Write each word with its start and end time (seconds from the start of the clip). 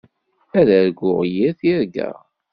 Ad 0.59 0.67
arguɣ 0.79 1.19
yir 1.33 1.51
tirga. 1.59 2.09